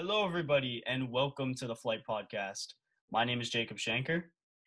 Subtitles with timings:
[0.00, 2.74] Hello, everybody, and welcome to the Flight Podcast.
[3.10, 4.22] My name is Jacob Shanker.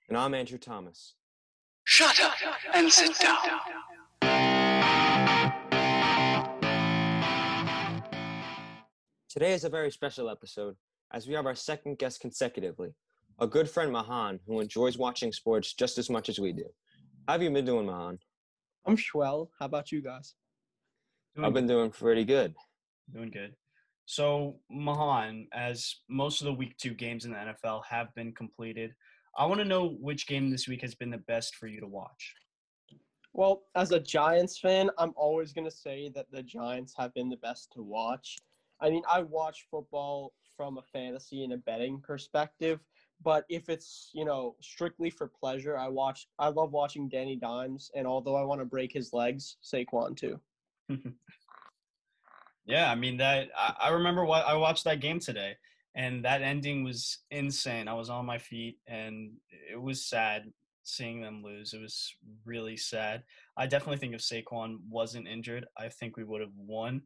[0.09, 1.15] And I'm Andrew Thomas.
[1.85, 2.33] Shut up
[2.73, 3.39] and sit down.
[9.29, 10.75] Today is a very special episode
[11.13, 12.93] as we have our second guest consecutively,
[13.39, 16.65] a good friend Mahaan who enjoys watching sports just as much as we do.
[17.25, 18.17] How have you been doing, Mahaan?
[18.85, 19.49] I'm swell.
[19.57, 20.33] How about you guys?
[21.37, 22.53] Doing, I've been doing pretty good.
[23.13, 23.55] doing good.
[24.11, 28.93] So, Mahaan, as most of the week two games in the NFL have been completed,
[29.37, 31.87] I want to know which game this week has been the best for you to
[31.87, 32.35] watch.
[33.31, 37.29] Well, as a Giants fan, I'm always going to say that the Giants have been
[37.29, 38.35] the best to watch.
[38.81, 42.81] I mean, I watch football from a fantasy and a betting perspective,
[43.23, 47.89] but if it's, you know, strictly for pleasure, I watch I love watching Danny Dimes
[47.95, 50.37] and although I want to break his legs, Saquon too.
[52.65, 55.55] yeah, I mean that I, I remember what I watched that game today,
[55.95, 57.87] and that ending was insane.
[57.87, 59.31] I was on my feet, and
[59.71, 60.51] it was sad
[60.83, 61.73] seeing them lose.
[61.73, 63.23] It was really sad.
[63.57, 67.03] I definitely think if Saquon wasn't injured, I think we would have won.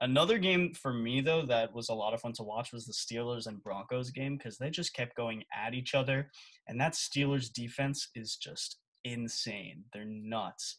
[0.00, 2.92] Another game for me though that was a lot of fun to watch was the
[2.92, 6.30] Steelers and Broncos game because they just kept going at each other,
[6.68, 9.84] and that Steelers defense is just insane.
[9.92, 10.76] They're nuts.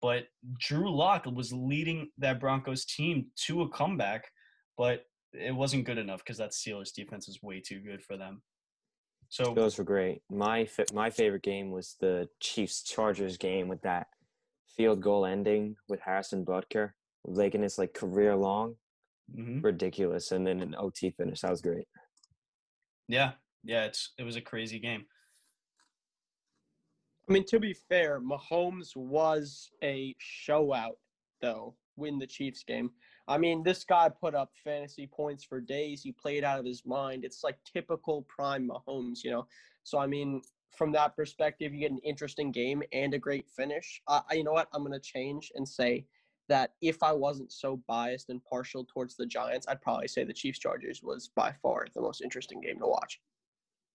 [0.00, 0.24] But
[0.58, 4.24] Drew Lock was leading that Broncos team to a comeback,
[4.76, 8.42] but it wasn't good enough because that Steelers defense is way too good for them.
[9.28, 10.22] So Those were great.
[10.30, 14.06] My fa- my favorite game was the Chiefs Chargers game with that
[14.76, 16.92] field goal ending with Harrison Butker
[17.26, 18.76] making his like career long,
[19.36, 19.62] mhm.
[19.62, 21.40] ridiculous, and then an OT finish.
[21.40, 21.86] That was great.
[23.08, 23.32] yeah,
[23.64, 25.04] yeah, it's it was a crazy game.
[27.28, 30.96] I mean, to be fair, Mahomes was a show out
[31.40, 32.90] though win the Chiefs game.
[33.26, 36.02] I mean, this guy put up fantasy points for days.
[36.02, 37.24] He played out of his mind.
[37.24, 39.46] It's like typical prime Mahomes, you know.
[39.84, 40.40] So I mean,
[40.76, 44.00] from that perspective, you get an interesting game and a great finish.
[44.32, 44.68] You know what?
[44.72, 46.06] I'm gonna change and say
[46.48, 50.32] that if I wasn't so biased and partial towards the Giants, I'd probably say the
[50.32, 53.20] Chiefs Chargers was by far the most interesting game to watch.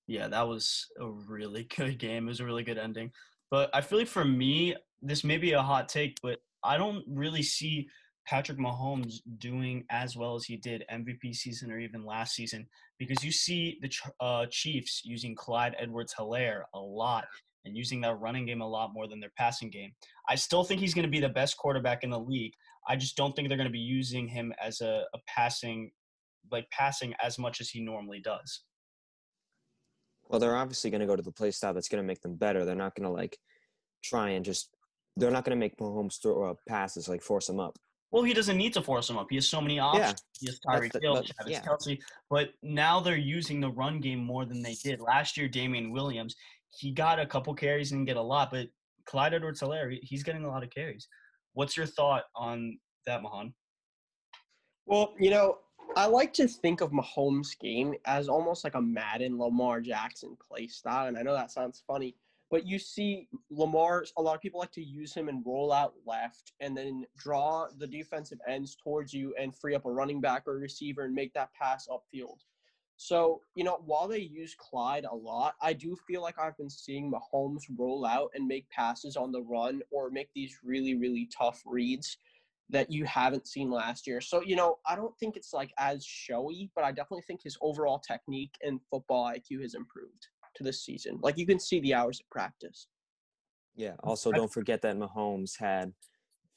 [0.07, 2.25] Yeah, that was a really good game.
[2.25, 3.11] It was a really good ending.
[3.51, 7.03] But I feel like for me, this may be a hot take, but I don't
[7.07, 7.87] really see
[8.25, 12.65] Patrick Mahomes doing as well as he did MVP season or even last season
[12.97, 17.25] because you see the uh, Chiefs using Clyde Edwards Helaire a lot
[17.65, 19.91] and using that running game a lot more than their passing game.
[20.29, 22.53] I still think he's going to be the best quarterback in the league.
[22.87, 25.91] I just don't think they're going to be using him as a, a passing,
[26.51, 28.63] like passing as much as he normally does.
[30.29, 32.35] Well, they're obviously going to go to the play style that's going to make them
[32.35, 32.65] better.
[32.65, 33.37] They're not going to like
[34.03, 34.69] try and just.
[35.15, 37.77] They're not going to make Mahomes throw uh, passes like force him up.
[38.11, 39.27] Well, he doesn't need to force him up.
[39.29, 40.23] He has so many options.
[40.39, 40.39] Yeah.
[40.39, 41.61] He has Tyreek the- Hill, but- Travis yeah.
[41.61, 41.99] Kelce.
[42.29, 45.01] But now they're using the run game more than they did.
[45.01, 46.35] Last year, Damien Williams,
[46.69, 48.67] he got a couple carries and get a lot, but
[49.05, 51.07] Clyde Edwards Helaire, he's getting a lot of carries.
[51.53, 53.53] What's your thought on that, Mahaan?
[54.85, 55.57] Well, you know,
[55.95, 60.67] I like to think of Mahomes' game as almost like a Madden Lamar Jackson play
[60.67, 61.07] style.
[61.07, 62.15] And I know that sounds funny,
[62.49, 65.93] but you see Lamar, a lot of people like to use him and roll out
[66.05, 70.43] left and then draw the defensive ends towards you and free up a running back
[70.47, 72.39] or receiver and make that pass upfield.
[72.97, 76.69] So, you know, while they use Clyde a lot, I do feel like I've been
[76.69, 81.29] seeing Mahomes roll out and make passes on the run or make these really, really
[81.35, 82.17] tough reads
[82.73, 84.19] that you haven't seen last year.
[84.19, 87.55] So, you know, I don't think it's like as showy, but I definitely think his
[87.61, 91.19] overall technique and football IQ has improved to this season.
[91.21, 92.87] Like you can see the hours of practice.
[93.75, 93.93] Yeah.
[94.03, 95.93] Also, don't forget that Mahomes had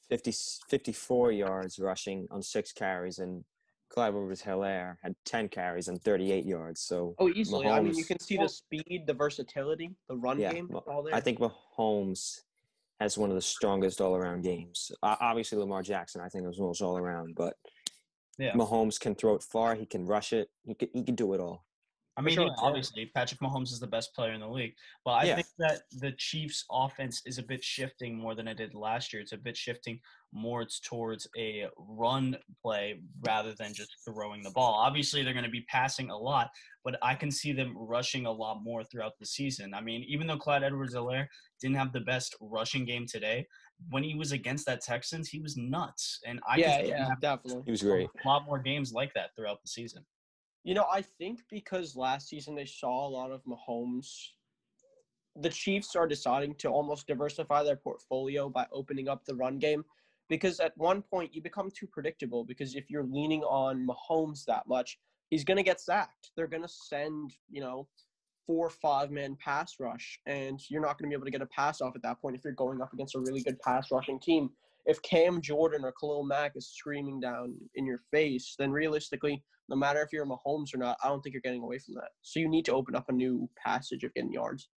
[0.09, 0.33] 50,
[0.69, 3.43] 54 yards rushing on six carries, and
[3.89, 6.81] Clyde Edwards Helaire had 10 carries and 38 yards.
[6.81, 7.67] So Oh, easily.
[7.67, 11.13] I mean, you can see the speed, the versatility, the run Yeah, game, all there.
[11.15, 12.41] I think Mahomes
[12.99, 14.91] has one of the strongest all around games.
[15.03, 17.53] Uh, obviously, Lamar Jackson, I think, is most all around, but
[18.39, 18.53] Yeah.
[18.53, 19.75] Mahomes can throw it far.
[19.75, 20.49] He can rush it.
[20.63, 21.65] He can, he can do it all.
[22.17, 22.67] I mean, sure, yeah, yeah.
[22.67, 24.73] obviously, Patrick Mahomes is the best player in the league,
[25.05, 25.35] but I Yeah.
[25.35, 29.21] think that the Chiefs' offense is a bit shifting more than it did last year.
[29.21, 34.73] It's a bit shifting more towards a run play rather than just throwing the ball.
[34.73, 36.49] Obviously, they're going to be passing a lot,
[36.83, 39.75] but I can see them rushing a lot more throughout the season.
[39.75, 41.27] I mean, even though Clyde Edwards-Helaire
[41.61, 43.45] didn't have the best rushing game today,
[43.89, 46.97] when he was against that Texans, he was nuts, and I yeah, can see him
[46.97, 47.61] yeah, have definitely.
[47.65, 48.09] He was great.
[48.23, 50.03] a lot more games like that throughout the season.
[50.67, 54.31] You know, I think because last season they saw a lot of Mahomes,
[55.37, 59.85] the Chiefs are deciding to almost diversify their portfolio by opening up the run game.
[60.27, 62.43] Because at one point you become too predictable.
[62.43, 64.99] Because if you're leaning on Mahomes that much,
[65.29, 66.31] he's going to get sacked.
[66.35, 67.87] They're going to send, you know,
[68.45, 71.45] four five man pass rush, and you're not going to be able to get a
[71.45, 74.19] pass off at that point if you're going up against a really good pass rushing
[74.19, 74.49] team.
[74.87, 79.75] If Cam Jordan or Khalil Mack is screaming down in your face, then realistically, no
[79.75, 82.09] matter if you're Mahomes or not, I don't think you're getting away from that.
[82.21, 84.69] So you need to open up a new passage of getting yards.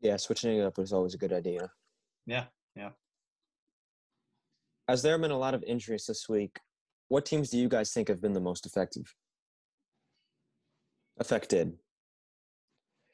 [0.00, 1.70] Yeah, switching it up is always a good idea.
[2.26, 2.44] Yeah.
[2.76, 2.90] Yeah.
[4.86, 6.58] As there have been a lot of injuries this week,
[7.08, 9.14] what teams do you guys think have been the most effective?
[11.18, 11.72] Affected.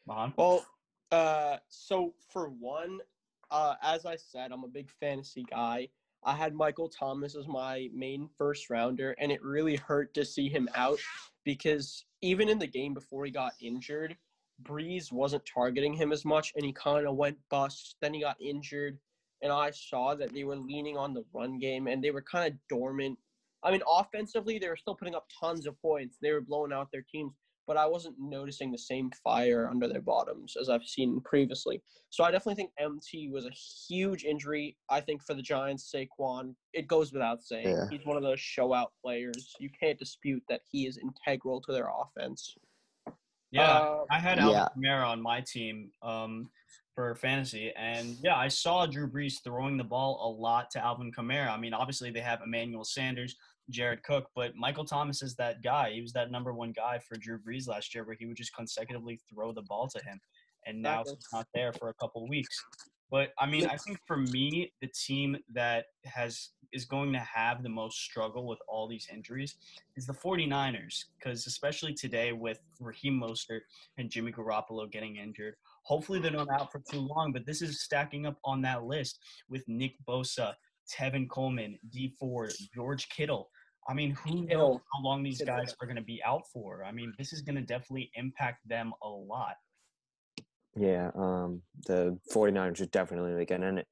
[0.09, 0.35] Mahaan?
[0.37, 0.67] Well,
[1.13, 2.99] uh, so for one,
[3.53, 5.89] uh, as I said, I'm a big fantasy guy.
[6.25, 10.49] I had Michael Thomas as my main first rounder, and it really hurt to see
[10.49, 10.99] him out
[11.45, 14.17] because even in the game before he got injured,
[14.63, 17.97] Brees wasn't targeting him as much, and he kind of went bust.
[18.01, 18.99] Then he got injured,
[19.43, 22.53] and I saw that they were leaning on the run game, and they were kind
[22.53, 23.19] of dormant.
[23.63, 26.17] I mean, offensively, they were still putting up tons of points.
[26.21, 27.33] They were blowing out their teams,
[27.67, 31.83] but I wasn't noticing the same fire under their bottoms as I've seen previously.
[32.11, 34.77] So I definitely think MT was a huge injury.
[34.91, 37.69] I think for the Giants, Saquon, it goes without saying.
[37.69, 37.87] Yeah.
[37.91, 39.55] He's one of those show out players.
[39.59, 42.55] You can't dispute that he is integral to their offense.
[43.51, 44.91] Yeah, Uh, I had Alvin Yeah.
[44.97, 46.51] Kamara on my team um,
[46.95, 51.13] for fantasy, and yeah, I saw Drew Brees throwing the ball a lot to Alvin
[51.13, 51.51] Kamara.
[51.51, 53.37] I mean, obviously they have Emmanuel Sanders,
[53.71, 55.93] Jared Cook, but Michael Thomas is that guy.
[55.93, 58.55] He was that number one guy for Drew Brees last year, where he would just
[58.55, 60.21] consecutively throw the ball to him,
[60.67, 62.57] and now he's not there for a couple weeks.
[63.11, 67.63] But I mean, I think for me, the team that has is going to have
[67.63, 69.55] the most struggle with all these injuries
[69.97, 73.61] is the 49ers because especially today with Raheem Mostert
[73.97, 75.55] and Jimmy Garoppolo getting injured.
[75.85, 79.19] Hopefully they're not out for too long, but this is stacking up on that list
[79.49, 80.55] with Nick Bosa,
[80.93, 83.51] Tevin Coleman, Dee Ford, George Kittle.
[83.87, 86.85] I mean, who knows how long these guys are going to be out for?
[86.85, 89.57] I mean, this is going to definitely impact them a lot.
[90.77, 93.87] Yeah, um, the 49ers are definitely going again, and it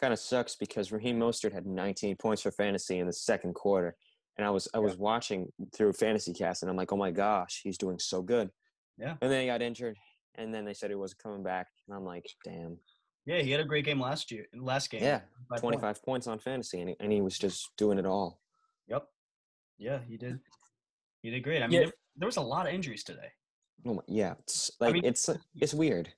[0.00, 3.96] kind of sucks because Raheem Mostert had 19 points for fantasy in the second quarter,
[4.38, 7.60] and I was I was watching through Fantasy Cast, and I'm like, oh my gosh,
[7.62, 8.48] he's doing so good.
[8.96, 9.16] Yeah.
[9.20, 9.98] And then he got injured,
[10.36, 12.78] and then they said he wasn't coming back, and I'm like, damn.
[13.24, 15.02] Yeah, he had a great game last year, last game.
[15.02, 15.20] Yeah,
[15.58, 18.40] 25 points on fantasy, and he, and he was just doing it all.
[18.88, 19.06] Yep.
[19.78, 20.40] Yeah, he did.
[21.22, 21.62] He did great.
[21.62, 21.86] I mean, Yeah.
[21.86, 23.30] there, there was a lot of injuries today.
[23.86, 25.28] Oh my, yeah, it's I like mean- it's
[25.60, 26.12] it's weird.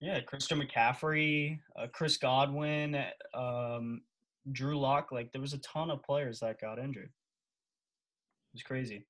[0.00, 2.96] Yeah, Christian McCaffrey, uh, Chris Godwin,
[3.34, 4.02] um,
[4.50, 5.12] Drew Lock.
[5.12, 7.04] Like there was a ton of players that got injured.
[7.04, 9.06] It was crazy.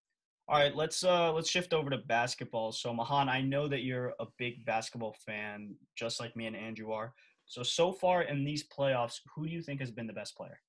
[0.49, 2.73] All right, let's uh let's shift over to basketball.
[2.73, 6.93] So Mahaan, I know that you're a big basketball fan, just like me and Andrew
[6.93, 7.15] are.
[7.47, 10.61] So so far in these playoffs, who do you think has been the best player?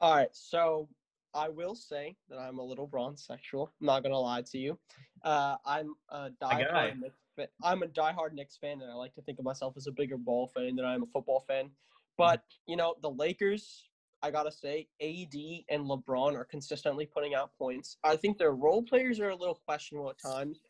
[0.00, 0.88] All right, so
[1.34, 3.70] I will say that I'm a little bronze sexual.
[3.80, 4.78] I'm not gonna lie to you.
[5.22, 7.48] Uh, I'm a diehard Knicks fan.
[7.62, 10.16] I'm a diehard Knicks fan, and I like to think of myself as a bigger
[10.16, 11.70] ball fan than I am a football fan.
[12.16, 13.84] But you know, the Lakers,
[14.22, 15.34] I gotta say, AD
[15.68, 17.98] and LeBron are consistently putting out points.
[18.02, 20.60] I think their role players are a little questionable at times.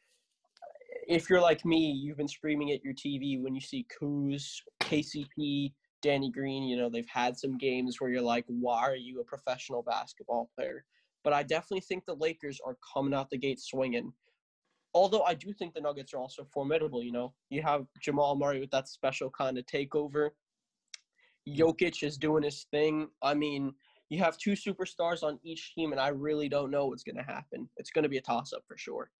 [1.08, 5.72] If you're like me, you've been screaming at your TV when you see Kuz, KCP,
[6.02, 9.24] Danny Green, you know, they've had some games where you're like, why are you a
[9.24, 10.84] professional basketball player?
[11.24, 14.12] But I definitely think the Lakers are coming out the gate swinging.
[14.94, 17.34] Although I do think the Nuggets are also formidable, you know.
[17.50, 20.30] You have Jamal Murray with that special kind of takeover.
[21.48, 23.08] Jokic is doing his thing.
[23.22, 23.74] I mean,
[24.08, 27.22] you have two superstars on each team, and I really don't know what's going to
[27.22, 27.68] happen.
[27.76, 29.10] It's going to be a toss up for sure.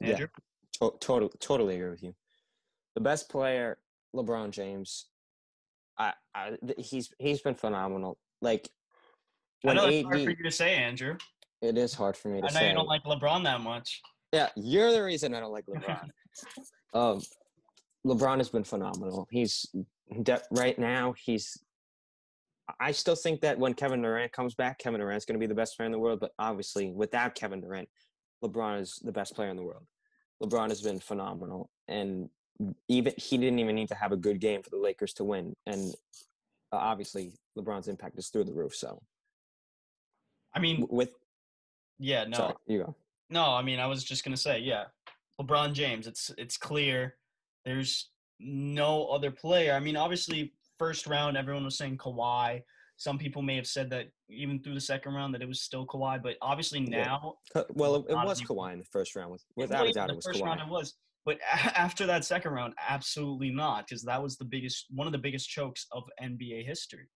[0.00, 0.10] Yeah.
[0.10, 0.28] Andrew?
[0.80, 2.14] To- total, totally agree with you.
[2.94, 3.78] The best player,
[4.14, 5.06] LeBron James.
[5.98, 8.18] I, I he's he's been phenomenal.
[8.40, 8.68] Like
[9.64, 11.16] I when know it's AD, hard for you to say, Andrew.
[11.60, 12.50] it is hard for me to say.
[12.50, 12.68] I know say.
[12.68, 14.00] you don't like LeBron that much.
[14.32, 16.08] yeah, you're the reason I don't like LeBron.
[16.94, 17.20] um,
[18.06, 19.28] LeBron has been phenomenal.
[19.30, 19.84] He's de-
[20.50, 21.14] right now.
[21.18, 21.58] He's.
[22.78, 25.56] I still think that when Kevin Durant comes back, Kevin Durant's going to be the
[25.56, 26.20] best player in the world.
[26.20, 27.88] But obviously, without Kevin Durant,
[28.44, 29.84] LeBron is the best player in the world.
[30.42, 32.28] LeBron has been phenomenal, and
[32.88, 35.54] even he didn't even need to have a good game for the Lakers to win.
[35.66, 35.92] And
[36.72, 38.74] uh, obviously, LeBron's impact is through the roof.
[38.74, 39.02] So
[40.54, 41.14] I mean, with
[41.98, 42.94] yeah, no, sorry, you go.
[43.28, 44.84] No, I mean I was just gonna say, yeah,
[45.40, 46.06] LeBron James.
[46.06, 47.16] It's it's clear.
[47.64, 48.08] There's
[48.40, 49.74] no other player.
[49.74, 52.62] I mean, obviously, first round, everyone was saying Kawhi.
[52.96, 55.86] Some people may have said that even through the second round that it was still
[55.86, 59.30] Kawhi, but obviously now, Uh, Well, it, it was even- Kawhi in the first round.
[59.32, 60.46] With, it without a doubt, the it was first Kawhi.
[60.46, 60.94] round it was.
[61.24, 65.18] But after that second round, absolutely not, because that was the biggest, one of the
[65.18, 67.08] biggest chokes of NBA history,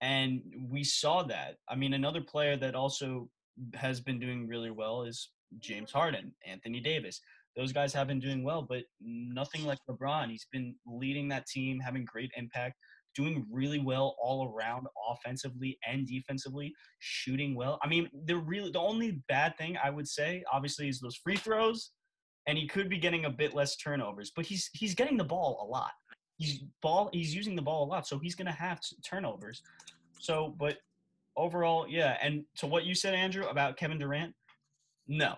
[0.00, 1.56] and we saw that.
[1.68, 3.28] I mean, another player that also
[3.74, 7.20] has been doing really well is James Harden, Anthony Davis.
[7.60, 10.30] Those guys have been doing well, but nothing like LeBron.
[10.30, 12.76] He's been leading that team, having great impact,
[13.14, 17.78] doing really well all around offensively and defensively, shooting well.
[17.82, 21.36] I mean, the really the only bad thing I would say, obviously, is those free
[21.36, 21.90] throws,
[22.46, 25.62] and he could be getting a bit less turnovers, but he's he's getting the ball
[25.62, 25.90] a lot.
[26.38, 29.60] He's ball he's using the ball a lot, so he's gonna have turnovers.
[30.18, 30.78] So, but
[31.36, 32.16] overall, yeah.
[32.22, 34.34] And to what you said, Andrew, about Kevin Durant,
[35.06, 35.34] no.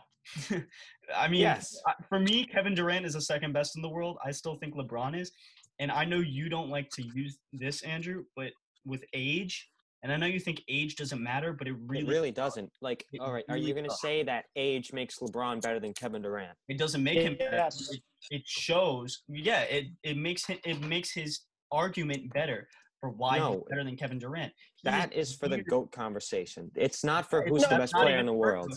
[1.17, 1.77] I mean, Yes.
[2.09, 4.19] For me, Kevin Durant is the second best in the world.
[4.25, 5.33] I still think LeBron is.
[5.79, 8.53] And I know you don't like to use this, Andrew, but
[8.85, 9.69] with age,
[10.03, 12.71] and I know you think age doesn't matter, but it really, It really doesn't.
[12.81, 15.79] Like, It all right, are really you going to say that age makes LeBron better
[15.81, 16.57] than Kevin Durant?
[16.69, 17.57] it doesn't make him better.
[17.57, 17.89] Yes.
[17.93, 18.01] It,
[18.31, 22.69] it shows, yeah, it, it makes him, it makes his argument better
[23.01, 23.53] for why No.
[23.53, 24.53] he's better than Kevin Durant.
[24.77, 26.71] He That is for the GOAT conversation.
[26.77, 28.73] It's not for It's who's the not- best not player in the world.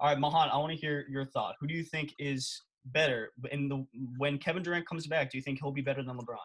[0.00, 1.56] All right, Mahaan, I want to hear your thought.
[1.58, 3.84] Who do you think is better in the
[4.16, 5.28] when Kevin Durant comes back?
[5.32, 6.36] Do you think he'll be better than LeBron?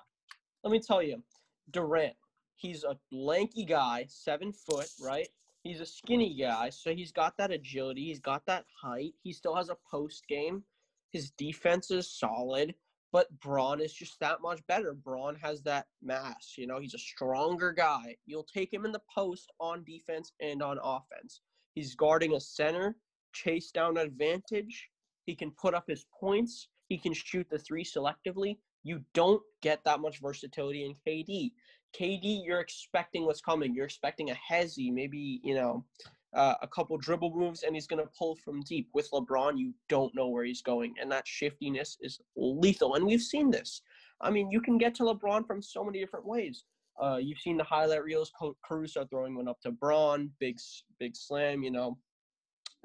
[0.63, 1.21] Let me tell you,
[1.69, 2.15] Durant.
[2.55, 5.27] He's a lanky guy, seven foot, right?
[5.61, 8.05] He's a skinny guy, so he's got that agility.
[8.05, 9.13] He's got that height.
[9.21, 10.63] He still has a post game.
[11.11, 12.73] His defense is solid,
[13.11, 14.95] but Bron is just that much better.
[14.95, 16.55] Bron has that mass.
[16.57, 18.15] You know, he's a stronger guy.
[18.25, 21.41] You'll take him in the post on defense and on offense.
[21.75, 22.95] He's guarding a center,
[23.33, 24.89] chase down advantage.
[25.25, 26.67] He can put up his points.
[26.89, 28.57] He can shoot the three selectively.
[28.83, 31.51] You don't get that much versatility in KD.
[31.97, 33.73] KD, you're expecting what's coming.
[33.73, 35.85] You're expecting a hezzy, maybe you know,
[36.33, 38.89] uh, a couple dribble moves, and he's gonna pull from deep.
[38.93, 42.95] With LeBron, you don't know where he's going, and that shiftiness is lethal.
[42.95, 43.81] And we've seen this.
[44.21, 46.65] I mean, you can get to LeBron from so many different ways.
[47.01, 48.31] Uh, you've seen the highlight reels.
[48.37, 50.59] Ca- Caruso throwing one up to Bron, big
[50.99, 51.63] big slam.
[51.63, 51.97] You know,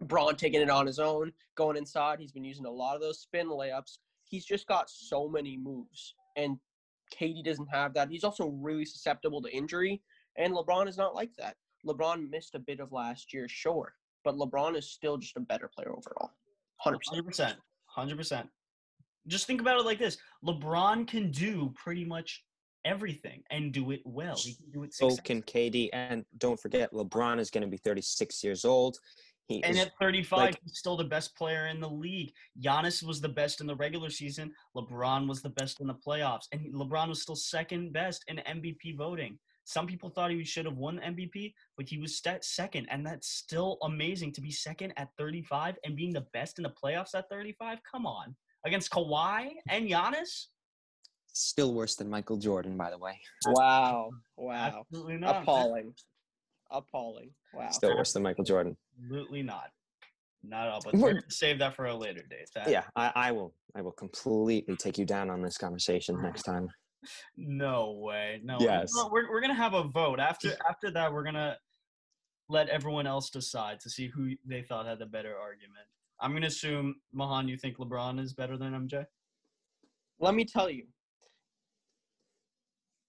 [0.03, 2.21] Bron taking it on his own, going inside.
[2.21, 3.99] He's been using a lot of those spin layups.
[4.25, 6.59] He's just got so many moves, and
[7.15, 8.11] KD doesn't have that.
[8.11, 10.03] He's also really susceptible to injury,
[10.37, 11.57] and LeBron is not like that.
[11.87, 15.71] LeBron missed a bit of last year, sure, but LeBron is still just a better
[15.75, 16.33] player overall.
[16.85, 16.99] 100%.
[17.07, 18.49] Hundred percent, hundred percent.
[19.27, 22.45] Just think about it like this: LeBron can do pretty much
[22.85, 24.37] everything and do it well.
[24.37, 24.95] He can do it.
[24.95, 25.91] So can KD.
[25.93, 28.99] And don't forget, LeBron is going to be 36 years old.
[29.49, 32.33] He and is, at 35, like- he's still the best player in the league.
[32.61, 34.53] Giannis was the best in the regular season.
[34.77, 38.93] LeBron was the best in the playoffs, and LeBron was still second best in MVP
[38.97, 39.39] voting.
[39.65, 43.07] Some people thought he should have won the MVP, but he was st- second, and
[43.07, 47.15] that's still amazing to be second at 35 and being the best in the playoffs
[47.15, 47.79] at 35.
[47.91, 48.37] Come on,
[48.67, 50.47] against Kawhi and Giannis.
[51.33, 53.19] still worse than Michael Jordan, by the way.
[53.47, 54.11] Wow.
[54.37, 54.83] Wow.
[54.91, 55.43] Absolutely not.
[55.43, 55.95] Appalling.
[56.71, 57.31] Appalling.
[57.55, 57.71] Wow.
[57.71, 58.77] Still worse than Michael Jordan.
[59.03, 59.71] Absolutely not.
[60.43, 60.81] Not at all.
[60.85, 62.49] But We're- we're save that for a later date.
[62.55, 63.55] That, Yeah, I, I will.
[63.75, 66.69] I will completely take you down on this conversation next time.
[67.37, 68.41] No way.
[68.43, 68.57] No.
[68.59, 68.91] Yes.
[68.93, 71.13] We're, we're, we're gonna have a vote after after that.
[71.13, 71.57] We're gonna
[72.49, 75.87] let everyone else decide to see who they thought had the better argument.
[76.21, 79.07] I'm gonna assume Mahaan, you think LeBron is better than MJ?
[80.19, 80.87] Let me tell you.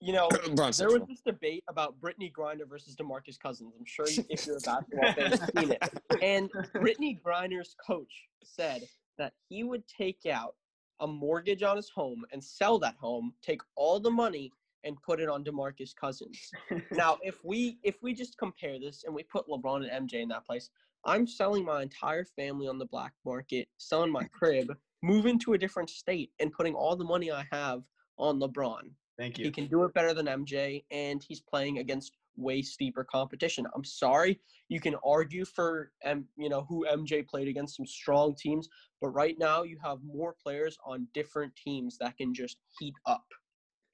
[0.01, 3.73] You know, there was this debate about Brittney Griner versus DeMarcus Cousins.
[3.77, 6.23] I'm sure you, if you're a basketball fan, you've seen it.
[6.23, 8.83] And Brittney Griner's coach said
[9.17, 10.55] that he would take out
[11.01, 14.51] a mortgage on his home and sell that home, take all the money
[14.85, 16.49] and put it on DeMarcus Cousins.
[16.91, 20.29] now, if we if we just compare this and we put LeBron and MJ in
[20.29, 20.69] that place,
[21.05, 25.57] I'm selling my entire family on the black market, selling my crib, moving to a
[25.57, 27.83] different state and putting all the money I have
[28.17, 28.91] on LeBron.
[29.19, 29.51] Thank He you.
[29.51, 33.67] can do it better than MJ, and he's playing against way steeper competition.
[33.75, 38.33] I'm sorry, you can argue for um, you know who MJ played against some strong
[38.39, 38.69] teams,
[39.01, 43.25] but right now you have more players on different teams that can just heat up,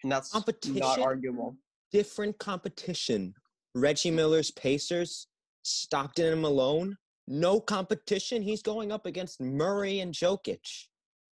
[0.03, 0.31] and that's
[0.67, 1.57] not arguable.
[1.91, 3.33] Different competition.
[3.73, 5.27] Reggie Miller's Pacers,
[5.63, 6.97] Stockton and Malone.
[7.27, 8.43] No competition.
[8.43, 10.85] He's going up against Murray and Jokic.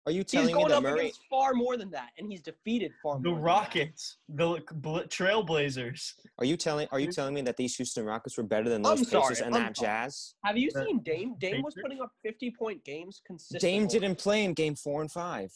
[0.04, 1.00] Are you telling me going that up Murray?
[1.00, 3.34] against far more than that, and he's defeated far The more.
[3.36, 3.46] than that.
[3.46, 6.14] Rockets, the Bl- Trailblazers.
[6.38, 6.88] Are you telling?
[6.90, 9.40] Are you telling me that these Houston Rockets were better than I'm those sorry, Pacers
[9.42, 9.86] and I'm that sorry.
[9.86, 10.34] Jazz?
[10.44, 11.36] Have you seen Dame?
[11.38, 13.68] Dame was putting up 50 point games consistently.
[13.78, 15.52] Dame didn't play in Game Four and Five.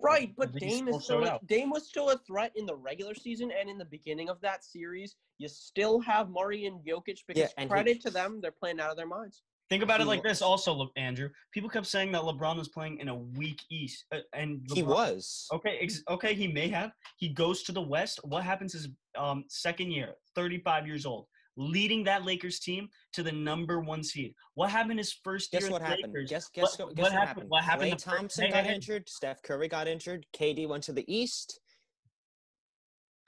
[0.00, 1.40] Right, but But Dame is still a.
[1.46, 4.62] Dame was still a threat in the regular season and in the beginning of that
[4.62, 5.16] series.
[5.38, 8.92] You still have Murray and Jokic because and he- credit to them, they're playing out
[8.92, 9.42] of their minds.
[9.70, 11.28] Think about it like this, also, Andrew.
[11.52, 15.46] People kept saying that LeBron was playing in a weak East, uh, and He was.
[15.52, 16.90] Okay, ex- okay, he may have.
[17.18, 18.18] He goes to the West.
[18.24, 21.26] What happens is um second year, 35 years old.
[21.60, 24.32] leading that Lakers team to the number one seed.
[24.54, 25.72] What happened his first Guess year?
[25.72, 26.12] what happened?
[26.14, 26.30] Lakers?
[26.30, 27.50] Guess guess What- guess what what happened- happened?
[27.50, 28.74] what happened fir- Thompson hey, got hey, hey.
[28.76, 29.08] injured.
[29.08, 30.24] Steph Curry got injured.
[30.32, 31.58] KD went to the East.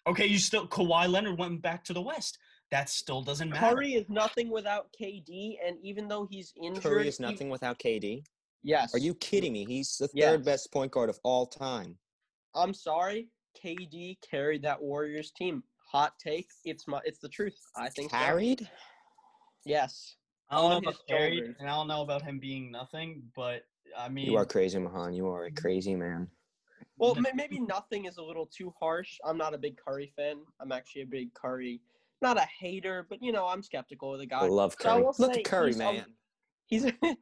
[0.07, 2.39] Okay, you still Kawhi Leonard went back to the West.
[2.71, 3.75] That still doesn't matter.
[3.75, 7.79] Curry is nothing without KD, and even though he's injured, Curry is he- nothing without
[7.79, 8.25] KD.
[8.63, 8.95] yes.
[8.95, 9.65] Are you kidding me?
[9.65, 10.31] He's the Yes.
[10.31, 11.99] third best point guard of all time.
[12.55, 13.29] I'm sorry.
[13.61, 15.65] KD carried that Warriors team.
[15.91, 16.49] Hot take.
[16.65, 17.01] It's my.
[17.05, 17.59] It's the truth.
[17.77, 18.13] I think.
[18.13, 18.17] so.
[18.17, 18.71] Carried?
[19.65, 20.17] Yes.
[20.49, 21.57] I don't know about his carried, shoulders.
[21.61, 25.15] and I don't know about him being nothing, but I mean, You are crazy, Mahaan.
[25.15, 26.31] You are a crazy man.
[26.97, 29.19] Well, maybe nothing is a little too harsh.
[29.25, 30.45] I'm not a big Curry fan.
[30.61, 31.81] I'm actually a big Curry,
[32.23, 34.39] not a hater, but you know, I'm skeptical of the guy.
[34.39, 34.49] I guy.
[34.49, 35.13] love So I Curry.
[35.19, 36.05] Look at Curry, he's a- man.
[36.67, 36.93] He's a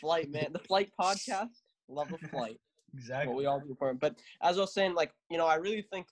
[0.00, 0.48] flight man.
[0.52, 1.48] The flight podcast.
[1.88, 2.58] Love the flight.
[2.94, 3.28] exactly.
[3.28, 3.98] what we all do for him.
[4.00, 6.06] But as I was saying, like you know, I really think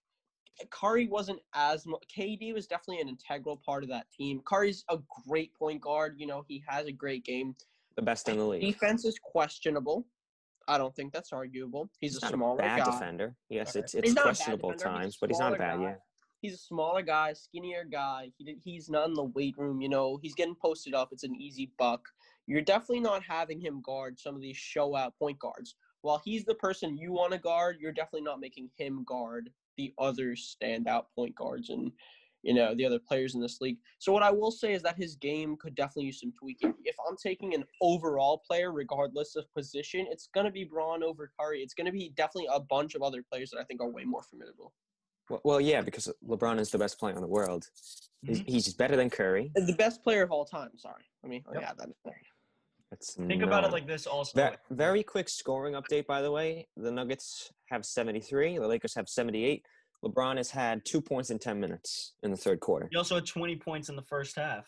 [0.70, 4.40] Curry wasn't as mu- KD was definitely an integral part of that team.
[4.46, 6.14] Curry's a great point guard.
[6.18, 7.54] You know, he has a great game.
[7.96, 8.60] The best in the league.
[8.62, 10.06] Defense is questionable.
[10.66, 11.88] I don't think that's arguable.
[11.98, 12.90] He's, He's a not smaller a bad guy.
[12.92, 13.34] defender.
[13.48, 15.78] Yes, it's it's He's not a bad questionable defender, times, but he's not a bad.
[15.78, 15.82] guy.
[15.82, 15.94] Yeah.
[16.40, 18.30] He's a smaller guy, skinnier guy.
[18.36, 19.80] He he's not in the weight room.
[19.80, 21.08] You know, he's getting posted up.
[21.12, 22.06] It's an easy buck.
[22.46, 25.74] You're definitely not having him guard some of these show out point guards.
[26.02, 29.92] While he's the person you want to guard, you're definitely not making him guard the
[29.98, 31.92] other standout point guards and
[32.42, 33.78] you know the other players in this league.
[33.98, 36.74] So what I will say is that his game could definitely use some tweaking.
[36.84, 41.62] If I'm taking an overall player, regardless of position, it's gonna be Bron over Curry.
[41.62, 44.22] It's gonna be definitely a bunch of other players that I think are way more
[44.22, 44.72] formidable.
[45.28, 47.66] Well, well, yeah, because LeBron is the best player in the world.
[48.22, 48.50] He's, Mm-hmm.
[48.50, 49.52] he's better than Curry.
[49.54, 50.70] The best player of all time.
[50.76, 51.62] Sorry, let me Yep.
[51.62, 52.20] add that in there.
[52.90, 54.32] That's Think about it like this also.
[54.50, 56.66] Ve- very quick scoring update, by the way.
[56.76, 58.58] The Nuggets have 73.
[58.58, 59.64] The Lakers have 78.
[60.04, 62.88] LeBron has had two points in 10 minutes in the third quarter.
[62.90, 64.66] He also had 20 points in the first half.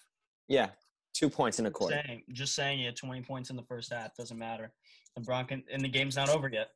[0.48, 0.70] Yeah,
[1.14, 2.02] two points in a Just quarter.
[2.06, 4.14] saying, just saying, he had 20 points in the first half.
[4.16, 4.72] Doesn't matter.
[5.18, 6.68] LeBron can, and the game's not over yet.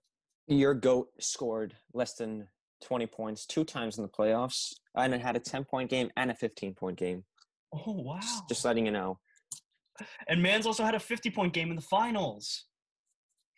[0.49, 2.49] Your GOAT scored less than
[2.83, 6.31] 20 points two times in the playoffs and it had a 10 point game and
[6.31, 7.25] a 15 point game.
[7.72, 8.18] Oh wow!
[8.20, 9.18] Just, just letting you know.
[10.29, 12.64] and Mans also had a 50 point game in the finals.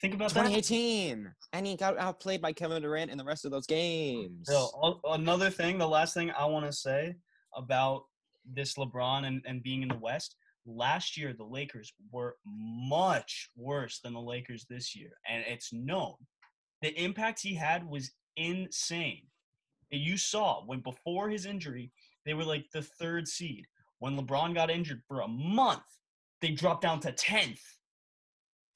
[0.01, 0.41] Think about that.
[0.41, 1.33] 2018.
[1.55, 4.47] And he got outplayed by Kevin Durant in the rest of those games.
[4.47, 7.15] So another thing, the last thing I want to say
[7.57, 8.05] about
[8.45, 10.37] this LeBron and, and being in the West.
[10.67, 16.15] Last year, the Lakers were much worse than the Lakers this year, and it's known.
[16.83, 19.23] The impact he had was insane.
[19.93, 21.93] And you saw when before his injury,
[22.25, 23.67] they were like the third seed.
[23.99, 25.83] When LeBron got injured for a month,
[26.43, 27.63] they dropped down to tenth.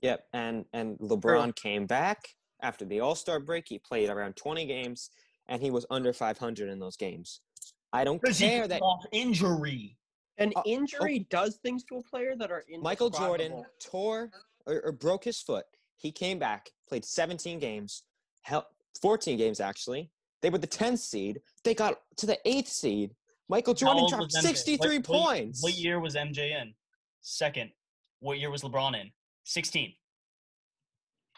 [0.03, 2.29] Yep, and and LeBron came back
[2.62, 3.66] after the All Star break.
[3.68, 5.11] He played around 20 games,
[5.49, 7.40] and he was under 500 in those games.
[7.92, 9.99] I don't care came that off injury.
[10.38, 12.81] An Uh, injury does things to a player that are in.
[12.81, 14.31] Michael Jordan tore
[14.64, 15.66] or, or broke his foot.
[15.96, 18.05] He came back, played 17 games,
[18.40, 18.66] hell,
[19.00, 20.11] 14 games actually.
[20.42, 21.40] They were the 10th seed.
[21.64, 23.14] They got to the eighth seed.
[23.48, 25.62] Michael Jordan dropped 63 What- what- points.
[25.62, 26.74] What year was MJ in?
[27.20, 27.72] Second.
[28.20, 29.11] What year was LeBron in?
[29.44, 29.94] 16.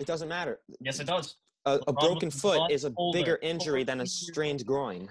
[0.01, 0.61] It doesn't matter.
[0.81, 1.37] Yes, it does.
[1.65, 5.09] A, a broken foot is a older, bigger injury than a strained groin.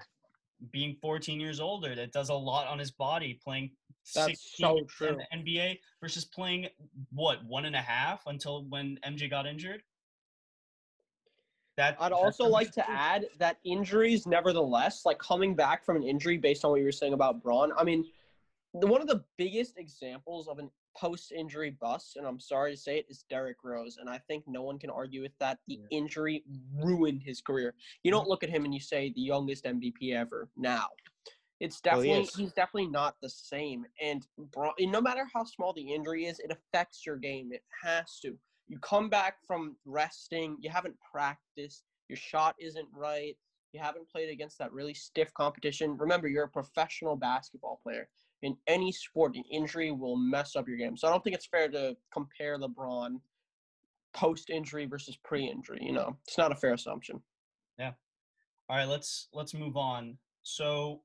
[0.72, 3.40] Being 14 years older, that does a lot on his body.
[3.44, 3.72] Playing
[4.14, 5.08] That's 16 so true.
[5.08, 6.68] in the NBA versus playing
[7.12, 9.82] what one and a half until when MJ got injured.
[11.82, 16.38] That I'd also like to add that injuries, nevertheless, like coming back from an injury
[16.38, 17.72] based on what you were saying about Bron.
[17.76, 18.06] I mean,
[18.76, 23.00] the, one of the biggest examples of an post-injury bust, and I'm sorry to say
[23.00, 25.58] it, is Derrick Rose, and I think no one can argue with that.
[25.68, 25.98] The Yeah.
[25.98, 26.44] injury
[26.76, 27.74] ruined his career.
[28.04, 30.50] You don't look at him and you say the youngest MVP ever.
[30.56, 30.90] Now,
[31.60, 33.88] it's Well, he definitely he's definitely not the same.
[34.00, 37.52] And Bron, no matter how small the injury is, it affects your game.
[37.52, 38.38] It has to.
[38.72, 43.36] You come back from resting, you haven't practiced, your shot isn't right,
[43.74, 45.98] you haven't played against that really stiff competition.
[45.98, 48.08] Remember, you're a professional basketball player.
[48.44, 50.96] In any sport, an injury will mess up your game.
[50.96, 53.20] So I don't think it's fair to compare LeBron
[54.14, 55.80] post injury versus pre injury.
[55.82, 57.22] You know, it's not a fair assumption.
[57.78, 57.92] Yeah.
[58.70, 60.18] All right, let's let's move on.
[60.44, 61.02] So,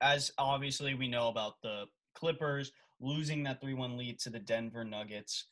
[0.00, 5.48] as obviously we know about the Clippers losing that three-one lead to the Denver Nuggets,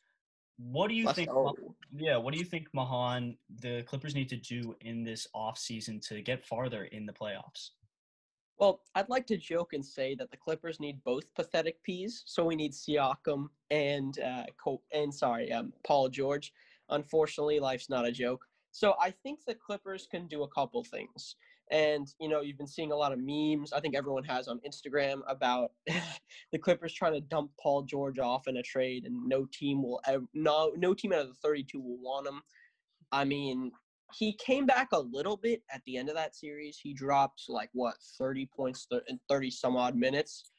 [0.70, 1.30] what do you think?
[1.94, 3.36] Yeah, what do you think, Mahaan?
[3.60, 7.70] The Clippers need to do in this offseason to get farther in the playoffs.
[8.58, 12.22] Well, I'd like to joke and say that the Clippers need both pathetic peas.
[12.26, 16.52] So we need Siakam and uh, Col- and sorry, um, Paul George.
[16.90, 18.44] Unfortunately, life's not a joke.
[18.70, 21.36] So I think the Clippers can do a couple things.
[21.70, 23.72] And you know, you've been seeing a lot of memes.
[23.72, 25.72] I think everyone has on Instagram about
[26.52, 30.00] the Clippers trying to dump Paul George off in a trade, and no team will
[30.06, 32.42] ever, no no team out of the 32 will want him.
[33.10, 33.72] I mean,
[34.14, 36.78] he came back a little bit at the end of that series.
[36.78, 40.50] He dropped like what 30 points in 30 some odd minutes.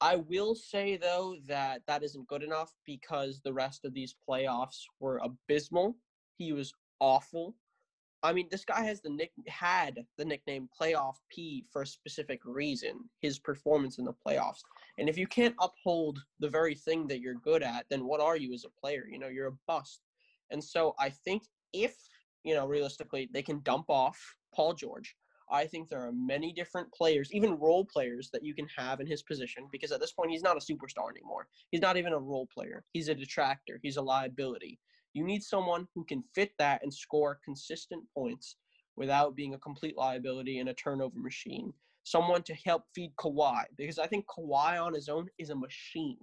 [0.00, 4.82] I will say though that that isn't good enough because the rest of these playoffs
[4.98, 5.96] were abysmal.
[6.36, 7.54] He was awful.
[8.22, 12.40] I mean, this guy has the nick had the nickname Playoff P for a specific
[12.44, 13.08] reason.
[13.20, 14.60] His performance in the playoffs,
[14.98, 18.36] and if you can't uphold the very thing that you're good at, then what are
[18.36, 19.06] you as a player?
[19.10, 20.00] You know, you're a bust.
[20.50, 21.96] And so I think if
[22.44, 24.18] you know realistically they can dump off
[24.54, 25.16] Paul George,
[25.50, 29.06] I think there are many different players, even role players, that you can have in
[29.06, 31.48] his position because at this point he's not a superstar anymore.
[31.70, 32.84] He's not even a role player.
[32.92, 33.80] He's a detractor.
[33.82, 34.78] He's a liability.
[35.12, 38.56] You need someone who can fit that and score consistent points
[38.96, 41.72] without being a complete liability and a turnover machine.
[42.04, 46.18] Someone to help feed Kawhi because I think Kawhi on his own is a machine.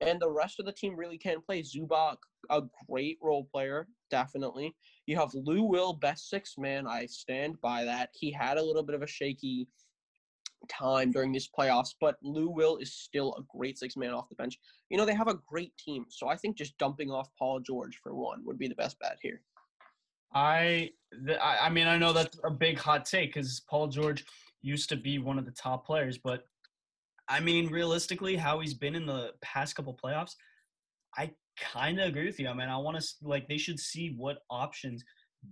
[0.00, 1.62] And the rest of the team really can play.
[1.62, 2.16] Zubac,
[2.50, 4.74] a great role player, definitely.
[5.06, 6.86] You have Lou Will, best six man.
[6.86, 8.10] I stand by that.
[8.12, 9.68] He had a little bit of a shaky
[10.68, 14.34] time during these playoffs, but Lou Will is still a great six man off the
[14.34, 14.58] bench.
[14.90, 16.06] You know, they have a great team.
[16.08, 19.18] So I think just dumping off Paul George for one would be the best bet
[19.22, 19.42] here.
[20.34, 20.90] I,
[21.40, 24.24] I mean, I know that's a big hot take because Paul George
[24.62, 26.46] used to be one of the top players, but
[27.28, 30.34] I mean, realistically, how he's been in the past couple playoffs,
[31.16, 32.48] I kind of agree with you.
[32.48, 35.04] I mean, I want to like they should see what options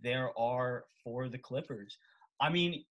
[0.03, 1.99] there are for the Clippers.
[2.41, 2.85] I mean,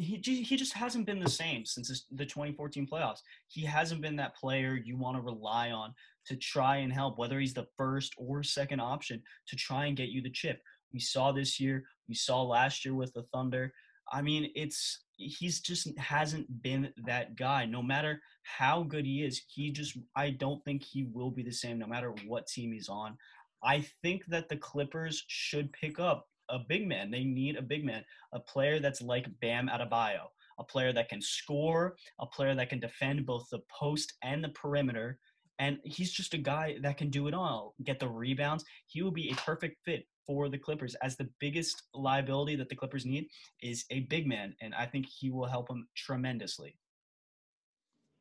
[0.00, 3.20] he he just hasn't been the same since the 2014 playoffs.
[3.48, 5.94] He hasn't been that player you want to rely on
[6.26, 10.08] to try and help, whether he's the first or second option to try and get
[10.08, 10.60] you the chip.
[10.92, 13.72] We saw this year, we saw last year with the Thunder.
[14.12, 17.64] I mean, it's he's just hasn't been that guy.
[17.64, 21.52] No matter how good he is, he just I don't think he will be the
[21.52, 23.16] same no matter what team he's on.
[23.64, 27.10] I think that the Clippers should pick up a big man.
[27.10, 30.26] They need a big man, a player that's like Bam Adebayo,
[30.58, 34.50] a player that can score, a player that can defend both the post and the
[34.50, 35.18] perimeter.
[35.58, 38.64] And he's just a guy that can do it all, get the rebounds.
[38.86, 42.76] He will be a perfect fit for the Clippers as the biggest liability that the
[42.76, 43.28] Clippers need
[43.60, 44.54] is a big man.
[44.60, 46.76] And I think he will help them tremendously.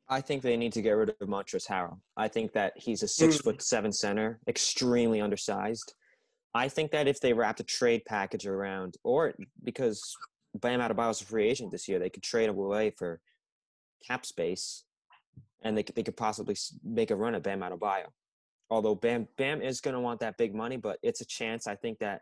[0.09, 1.99] I think they need to get rid of Montrezl Harrell.
[2.17, 3.43] I think that he's a six Mm.
[3.43, 5.93] foot seven center, extremely undersized.
[6.53, 9.33] I think that if they wrapped a trade package around, or
[9.63, 10.15] because
[10.55, 13.21] Bam Adebayo's a free agent this year, they could trade him away for
[14.05, 14.83] cap space,
[15.63, 18.07] and they could, they could possibly make a run at Bam Adebayo.
[18.69, 21.67] Although Bam Bam is going to want that big money, but it's a chance.
[21.67, 22.21] I think that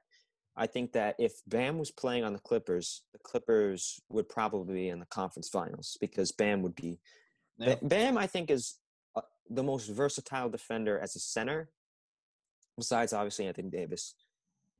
[0.55, 4.89] I think that if Bam was playing on the Clippers, the Clippers would probably be
[4.89, 6.99] in the conference finals because Bam would be
[7.57, 7.75] Yeah.
[7.81, 8.75] Bam, I think, is
[9.15, 11.69] uh, the most versatile defender as a center,
[12.79, 14.15] besides obviously Anthony Davis.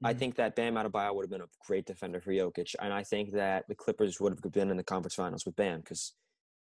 [0.04, 0.20] I Mhm.
[0.20, 3.32] think that Bam Adebayo would have been a great defender for Jokic, and I think
[3.32, 6.14] that the Clippers would have been in the conference finals with Bam because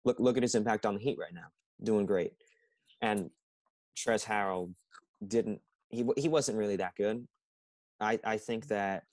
[0.05, 2.35] look look at his impact on the Heat right now, doing great.
[3.01, 3.31] And
[3.96, 4.74] Trez Harrell
[5.27, 7.27] didn't he he wasn't really that good.
[8.01, 9.07] I I think that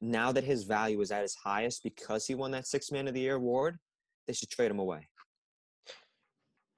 [0.00, 3.14] now that his value is at his highest because he won that Six Man of
[3.14, 3.78] the Year award,
[4.26, 5.08] they should trade him away.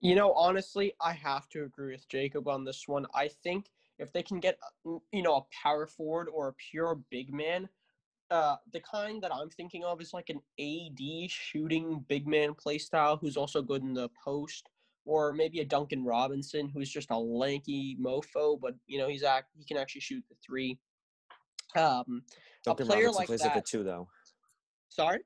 [0.00, 3.06] You know, honestly, I have to agree with Jacob on this one.
[3.14, 6.98] I think if they can get, uh, you know, a power forward or a pure
[7.10, 7.68] big man,
[8.30, 12.78] uh, the kind that I'm thinking of is like an AD shooting big man play
[12.78, 14.68] style who's also good in the post,
[15.04, 19.50] or maybe a Duncan Robinson who's just a lanky mofo, but you know he's act
[19.56, 20.78] he can actually shoot the three.
[21.76, 22.22] Um,
[22.64, 24.08] Duncan player Robinson like plays at the two though.
[24.88, 25.20] sorry.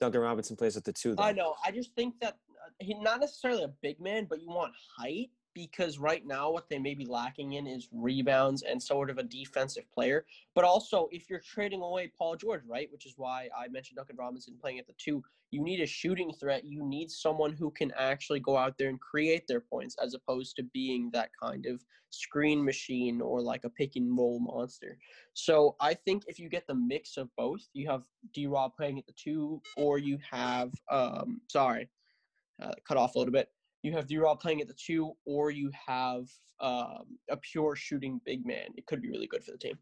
[0.00, 1.22] Duncan Robinson plays at the two though.
[1.22, 1.54] I know.
[1.64, 5.28] I just think that uh, he's not necessarily a big man, but you want height
[5.54, 9.22] because right now what they may be lacking in is rebounds and sort of a
[9.22, 10.24] defensive player.
[10.54, 14.16] But also, if you're trading away Paul George, right, which is why I mentioned Duncan
[14.16, 16.64] Robinson playing at the two, you need a shooting threat.
[16.64, 20.56] You need someone who can actually go out there and create their points as opposed
[20.56, 24.98] to being that kind of screen machine or like a pick and roll monster.
[25.34, 28.98] So I think if you get the mix of both, you have D Rob playing
[28.98, 31.88] at the two, or you have um sorry,
[32.62, 33.48] uh, cut off a little bit.
[33.82, 36.28] You have D Rob playing at the two, or you have
[36.60, 38.68] um, a pure shooting big man.
[38.76, 39.78] It could be really good for the team.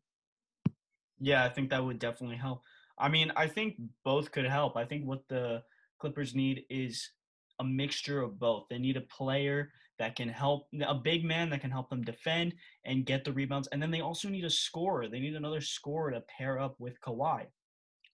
[1.21, 2.63] Yeah, I think that would definitely help.
[2.99, 4.77] I mean, I think both could help.
[4.77, 5.63] I think what the
[5.99, 7.11] Clippers need is
[7.59, 8.67] a mixture of both.
[8.69, 12.55] They need a player that can help, a big man that can help them defend
[12.85, 13.67] and get the rebounds.
[13.69, 15.09] And then they also need a scorer.
[15.09, 17.47] They need another scorer to pair up with Kawhi.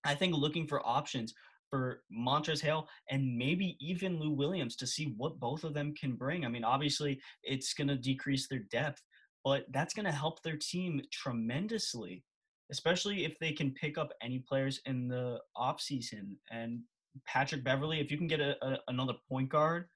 [0.03, 1.35] I think looking for options
[1.75, 6.13] for Montrezl Harrell and maybe even Lou Williams to see what both of them can
[6.13, 6.45] bring.
[6.45, 9.03] I mean, obviously, it's going to decrease their depth,
[9.43, 12.23] but that's going to help their team tremendously,
[12.71, 16.37] especially if they can pick up any players in the offseason.
[16.53, 16.83] And
[17.27, 19.87] Patrick Beverley, if you can get a, a, another point guard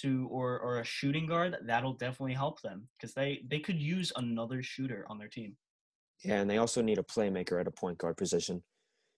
[0.00, 4.12] to or or a shooting guard, that'll definitely help them because they they could use
[4.16, 5.58] another shooter on their team.
[6.24, 8.62] Yeah, and they also need a playmaker at a point guard position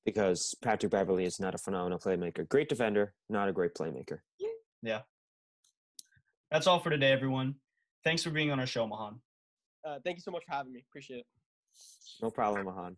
[0.05, 2.49] because Patrick Beverley is not a phenomenal playmaker.
[2.49, 4.19] Great defender, not a great playmaker.
[4.83, 5.01] Yeah.
[6.51, 7.57] That's all for today, everyone.
[8.05, 9.21] Thanks for being on our show, Mahaan.
[9.87, 10.85] Uh, thank you so much for having me.
[10.91, 11.27] Appreciate it.
[12.23, 12.97] No problem, Mahaan.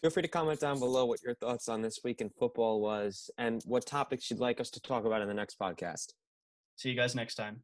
[0.00, 3.30] Feel free to comment down below what your thoughts on this week in football was
[3.38, 6.12] and what topics you'd like us to talk about in the next podcast.
[6.76, 7.62] See you guys next time.